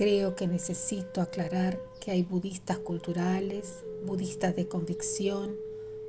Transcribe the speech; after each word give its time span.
Creo 0.00 0.34
que 0.34 0.48
necesito 0.48 1.20
aclarar 1.20 1.78
que 2.00 2.10
hay 2.10 2.22
budistas 2.22 2.78
culturales, 2.78 3.84
budistas 4.06 4.56
de 4.56 4.66
convicción, 4.66 5.54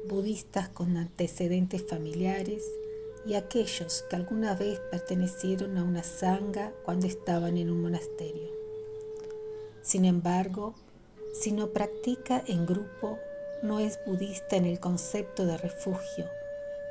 budistas 0.07 0.69
con 0.69 0.95
antecedentes 0.95 1.83
familiares 1.85 2.63
y 3.25 3.33
aquellos 3.33 4.05
que 4.09 4.15
alguna 4.15 4.55
vez 4.55 4.79
pertenecieron 4.91 5.77
a 5.77 5.83
una 5.83 6.03
sangha 6.03 6.71
cuando 6.85 7.05
estaban 7.05 7.57
en 7.57 7.69
un 7.69 7.81
monasterio. 7.81 8.47
Sin 9.81 10.05
embargo, 10.05 10.73
si 11.33 11.51
no 11.51 11.71
practica 11.71 12.41
en 12.47 12.65
grupo, 12.65 13.19
no 13.61 13.81
es 13.81 13.99
budista 14.05 14.55
en 14.55 14.67
el 14.67 14.79
concepto 14.79 15.45
de 15.45 15.57
refugio, 15.57 16.29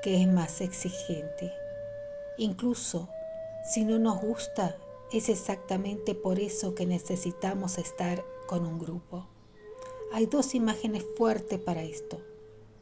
que 0.03 0.21
es 0.21 0.29
más 0.29 0.61
exigente. 0.61 1.51
Incluso 2.37 3.09
si 3.65 3.87
no 3.87 3.99
nos 3.99 4.21
gusta, 4.21 4.77
es 5.13 5.29
exactamente 5.29 6.15
por 6.15 6.39
eso 6.39 6.75
que 6.75 6.87
necesitamos 6.87 7.79
estar 7.79 8.25
con 8.47 8.65
un 8.65 8.79
grupo. 8.79 9.27
Hay 10.13 10.27
dos 10.27 10.55
imágenes 10.55 11.05
fuertes 11.17 11.59
para 11.59 11.83
esto. 11.83 12.21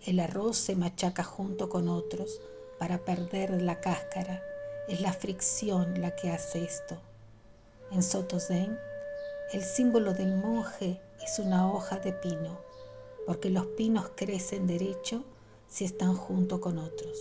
El 0.05 0.21
arroz 0.21 0.59
se 0.59 0.77
machaca 0.77 1.25
junto 1.25 1.71
con 1.71 1.89
otros 1.89 2.41
para 2.79 3.05
perder 3.05 3.63
la 3.63 3.81
cáscara. 3.81 4.43
Es 4.89 5.01
la 5.01 5.13
fricción 5.13 6.01
la 6.01 6.17
que 6.17 6.31
hace 6.31 6.65
esto. 6.65 6.99
En 7.91 8.03
Soto 8.03 8.39
Zen, 8.39 8.79
el 9.53 9.63
símbolo 9.63 10.13
del 10.13 10.37
monje 10.37 11.01
es 11.25 11.39
una 11.39 11.73
hoja 11.73 11.99
de 11.99 12.13
pino, 12.13 12.59
porque 13.27 13.49
los 13.49 13.67
pinos 13.69 14.11
crecen 14.15 14.67
derecho 14.67 15.25
si 15.67 15.87
están 15.87 16.15
junto 16.15 16.61
con 16.61 16.79
otros. 16.79 17.19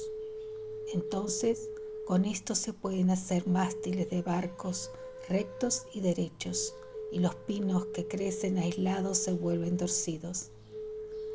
Entonces, 0.94 1.70
con 2.06 2.24
esto 2.24 2.56
se 2.56 2.72
pueden 2.72 3.09
hacer 3.09 3.48
mástiles 3.48 4.09
de 4.09 4.22
barcos 4.22 4.92
rectos 5.30 5.86
y 5.94 6.02
derechos, 6.02 6.75
y 7.11 7.20
los 7.20 7.36
pinos 7.36 7.86
que 7.88 8.08
crecen 8.08 8.58
aislados 8.58 9.17
se 9.17 9.34
vuelven 9.34 9.78
torcidos. 9.78 10.50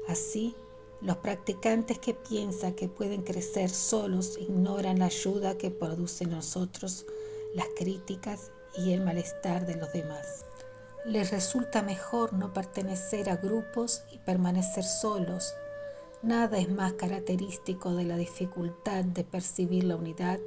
Así, 0.08 0.54
los 1.00 1.16
practicantes 1.16 1.98
que 1.98 2.14
piensan 2.14 2.74
que 2.74 2.88
pueden 2.88 3.22
crecer 3.22 3.70
solos 3.70 4.38
ignoran 4.38 5.00
la 5.00 5.06
ayuda 5.06 5.58
que 5.58 5.70
produce 5.70 6.24
en 6.24 6.30
nosotros 6.30 7.06
las 7.54 7.66
críticas 7.76 8.50
y 8.76 8.92
el 8.92 9.00
malestar 9.00 9.66
de 9.66 9.76
los 9.76 9.92
demás. 9.92 10.44
Les 11.04 11.30
resulta 11.30 11.82
mejor 11.82 12.32
no 12.32 12.52
pertenecer 12.52 13.28
a 13.28 13.36
grupos 13.36 14.04
y 14.12 14.18
permanecer 14.18 14.84
solos. 14.84 15.54
Nada 16.22 16.58
es 16.58 16.68
más 16.68 16.92
característico 16.92 17.94
de 17.94 18.04
la 18.04 18.16
dificultad 18.16 19.04
de 19.04 19.24
percibir 19.24 19.84
la 19.84 19.96
unidad 19.96 20.38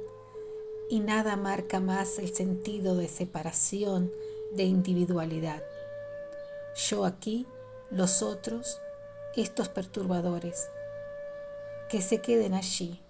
y 0.88 1.00
nada 1.00 1.36
marca 1.36 1.80
más 1.80 2.18
el 2.18 2.34
sentido 2.34 2.96
de 2.96 3.08
separación, 3.08 4.12
de 4.52 4.64
individualidad. 4.64 5.62
Yo 6.76 7.04
aquí, 7.04 7.46
los 7.90 8.22
otros, 8.22 8.80
estos 9.34 9.68
perturbadores, 9.68 10.68
que 11.88 12.00
se 12.02 12.20
queden 12.20 12.54
allí, 12.54 13.00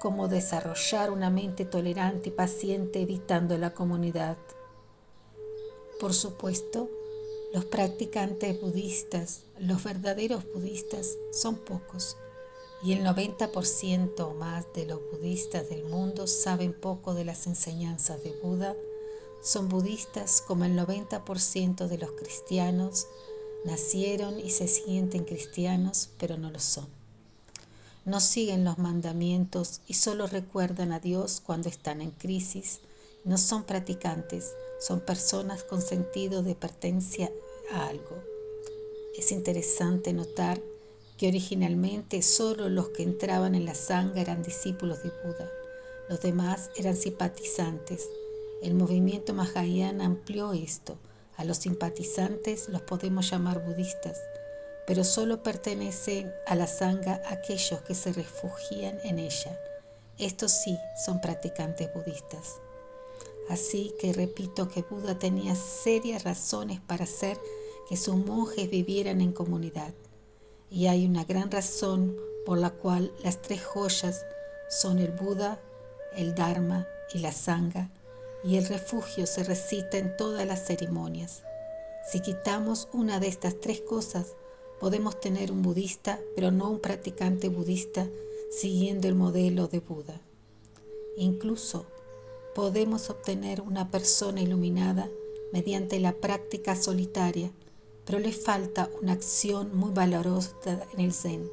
como 0.00 0.28
desarrollar 0.28 1.10
una 1.10 1.30
mente 1.30 1.64
tolerante 1.64 2.28
y 2.28 2.32
paciente 2.32 3.00
evitando 3.00 3.56
la 3.56 3.72
comunidad. 3.72 4.36
Por 6.00 6.12
supuesto, 6.12 6.90
los 7.54 7.64
practicantes 7.64 8.60
budistas, 8.60 9.44
los 9.58 9.82
verdaderos 9.82 10.44
budistas, 10.52 11.16
son 11.32 11.56
pocos 11.56 12.16
y 12.84 12.92
el 12.92 13.02
90% 13.02 14.20
o 14.20 14.34
más 14.34 14.66
de 14.74 14.84
los 14.84 15.00
budistas 15.10 15.70
del 15.70 15.84
mundo 15.84 16.26
saben 16.26 16.78
poco 16.78 17.14
de 17.14 17.24
las 17.24 17.46
enseñanzas 17.46 18.22
de 18.22 18.32
Buda, 18.42 18.76
son 19.42 19.70
budistas 19.70 20.42
como 20.42 20.66
el 20.66 20.76
90% 20.78 21.88
de 21.88 21.96
los 21.96 22.10
cristianos, 22.12 23.06
nacieron 23.64 24.38
y 24.38 24.50
se 24.50 24.68
sienten 24.68 25.24
cristianos, 25.24 26.10
pero 26.18 26.36
no 26.36 26.50
lo 26.50 26.60
son. 26.60 26.86
No 28.04 28.20
siguen 28.20 28.64
los 28.64 28.76
mandamientos 28.76 29.80
y 29.86 29.94
solo 29.94 30.26
recuerdan 30.26 30.92
a 30.92 31.00
Dios 31.00 31.40
cuando 31.44 31.70
están 31.70 32.02
en 32.02 32.10
crisis. 32.10 32.80
No 33.24 33.38
son 33.38 33.64
practicantes, 33.64 34.52
son 34.78 35.00
personas 35.00 35.64
con 35.64 35.80
sentido 35.80 36.42
de 36.42 36.54
pertenencia 36.54 37.32
a 37.72 37.86
algo. 37.86 38.22
Es 39.16 39.32
interesante 39.32 40.12
notar 40.12 40.60
que 41.16 41.28
originalmente 41.28 42.22
solo 42.22 42.68
los 42.68 42.88
que 42.88 43.02
entraban 43.02 43.54
en 43.54 43.64
la 43.64 43.74
sangha 43.74 44.20
eran 44.20 44.42
discípulos 44.42 45.02
de 45.02 45.10
Buda. 45.10 45.50
Los 46.08 46.20
demás 46.20 46.70
eran 46.76 46.96
simpatizantes. 46.96 48.08
El 48.62 48.74
movimiento 48.74 49.32
Mahayana 49.32 50.06
amplió 50.06 50.52
esto. 50.52 50.98
A 51.36 51.44
los 51.44 51.58
simpatizantes 51.58 52.68
los 52.68 52.82
podemos 52.82 53.30
llamar 53.30 53.64
budistas, 53.64 54.20
pero 54.86 55.04
solo 55.04 55.42
pertenecen 55.42 56.32
a 56.46 56.54
la 56.54 56.66
sangha 56.66 57.22
aquellos 57.28 57.80
que 57.82 57.94
se 57.94 58.12
refugian 58.12 58.98
en 59.04 59.18
ella. 59.18 59.58
Estos 60.18 60.52
sí 60.52 60.78
son 61.04 61.20
practicantes 61.20 61.92
budistas. 61.92 62.60
Así 63.48 63.94
que 63.98 64.12
repito 64.12 64.68
que 64.68 64.82
Buda 64.82 65.18
tenía 65.18 65.54
serias 65.54 66.24
razones 66.24 66.80
para 66.80 67.04
hacer 67.04 67.38
que 67.88 67.96
sus 67.96 68.16
monjes 68.16 68.70
vivieran 68.70 69.20
en 69.20 69.32
comunidad 69.32 69.92
y 70.70 70.86
hay 70.86 71.06
una 71.06 71.24
gran 71.24 71.50
razón 71.50 72.16
por 72.44 72.58
la 72.58 72.70
cual 72.70 73.12
las 73.22 73.40
tres 73.40 73.64
joyas 73.64 74.24
son 74.68 74.98
el 74.98 75.12
Buda, 75.12 75.60
el 76.16 76.34
Dharma 76.34 76.86
y 77.12 77.18
la 77.18 77.32
Sangha, 77.32 77.90
y 78.42 78.56
el 78.56 78.66
refugio 78.66 79.26
se 79.26 79.44
recita 79.44 79.96
en 79.98 80.16
todas 80.16 80.46
las 80.46 80.66
ceremonias. 80.66 81.42
Si 82.10 82.20
quitamos 82.20 82.88
una 82.92 83.18
de 83.18 83.28
estas 83.28 83.58
tres 83.60 83.80
cosas, 83.80 84.34
podemos 84.78 85.18
tener 85.18 85.50
un 85.50 85.62
budista, 85.62 86.20
pero 86.34 86.50
no 86.50 86.70
un 86.70 86.80
practicante 86.80 87.48
budista 87.48 88.06
siguiendo 88.50 89.08
el 89.08 89.14
modelo 89.14 89.68
de 89.68 89.80
Buda. 89.80 90.20
Incluso 91.16 91.86
podemos 92.54 93.08
obtener 93.10 93.60
una 93.62 93.90
persona 93.90 94.42
iluminada 94.42 95.08
mediante 95.52 95.98
la 96.00 96.12
práctica 96.12 96.76
solitaria 96.76 97.50
pero 98.04 98.18
le 98.18 98.32
falta 98.32 98.90
una 99.00 99.12
acción 99.12 99.76
muy 99.76 99.90
valorosa 99.92 100.52
en 100.92 101.00
el 101.00 101.12
Zen, 101.12 101.50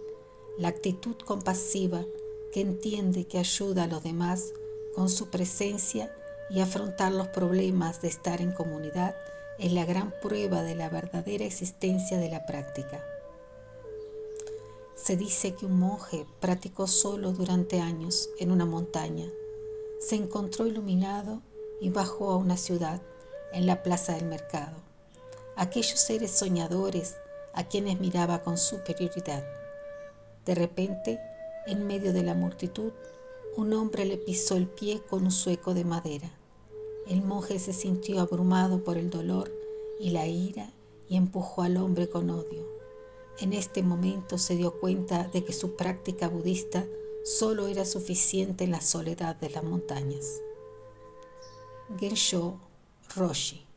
la 0.57 0.67
actitud 0.67 1.16
compasiva 1.25 2.06
que 2.51 2.62
entiende 2.62 3.25
que 3.25 3.39
ayuda 3.39 3.84
a 3.84 3.88
los 3.88 4.03
demás 4.03 4.53
con 4.94 5.09
su 5.09 5.29
presencia 5.29 6.13
y 6.50 6.59
afrontar 6.59 7.13
los 7.13 7.29
problemas 7.29 8.01
de 8.01 8.09
estar 8.09 8.41
en 8.41 8.51
comunidad 8.51 9.16
es 9.57 9.72
la 9.72 9.85
gran 9.85 10.13
prueba 10.22 10.63
de 10.63 10.75
la 10.75 10.89
verdadera 10.89 11.45
existencia 11.45 12.17
de 12.17 12.29
la 12.29 12.45
práctica. 12.45 13.03
Se 14.95 15.16
dice 15.16 15.56
que 15.56 15.66
un 15.66 15.79
monje 15.79 16.25
practicó 16.39 16.88
solo 16.88 17.31
durante 17.31 17.79
años 17.79 18.29
en 18.38 18.51
una 18.51 18.66
montaña, 18.66 19.31
se 20.00 20.16
encontró 20.16 20.68
iluminado 20.68 21.41
y 21.79 21.89
bajó 21.89 22.31
a 22.31 22.38
una 22.38 22.57
ciudad 22.57 23.01
en 23.53 23.66
la 23.66 23.81
plaza 23.83 24.13
del 24.13 24.25
mercado 24.25 24.91
aquellos 25.61 25.99
seres 25.99 26.31
soñadores 26.31 27.17
a 27.53 27.67
quienes 27.67 27.99
miraba 27.99 28.41
con 28.41 28.57
superioridad. 28.57 29.45
De 30.44 30.55
repente, 30.55 31.19
en 31.67 31.85
medio 31.85 32.13
de 32.13 32.23
la 32.23 32.33
multitud, 32.33 32.91
un 33.55 33.71
hombre 33.73 34.05
le 34.05 34.17
pisó 34.17 34.55
el 34.55 34.66
pie 34.66 35.03
con 35.07 35.24
un 35.24 35.31
sueco 35.31 35.75
de 35.75 35.86
madera. 35.86 36.31
El 37.07 37.21
monje 37.21 37.59
se 37.59 37.74
sintió 37.74 38.21
abrumado 38.21 38.83
por 38.83 38.97
el 38.97 39.12
dolor 39.12 39.51
y 40.00 40.09
la 40.09 40.25
ira 40.25 40.71
y 41.07 41.15
empujó 41.15 41.62
al 41.62 41.77
hombre 41.77 42.09
con 42.09 42.31
odio. 42.31 42.65
En 43.39 43.53
este 43.53 43.83
momento 43.83 44.39
se 44.39 44.56
dio 44.56 44.80
cuenta 44.80 45.27
de 45.27 45.44
que 45.44 45.53
su 45.53 45.75
práctica 45.75 46.27
budista 46.27 46.88
solo 47.24 47.68
era 47.68 47.86
suficiente 47.86 48.63
en 48.63 48.71
la 48.71 48.81
soledad 48.81 49.36
de 49.36 49.51
las 49.51 49.63
montañas. 49.63 50.41
Gensho 52.00 52.56
Roshi 53.15 53.68